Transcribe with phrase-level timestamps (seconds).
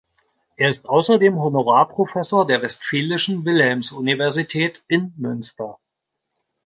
[0.55, 5.77] Er ist außerdem Honorarprofessor der Westfälischen Wilhelms-Universität in Münster.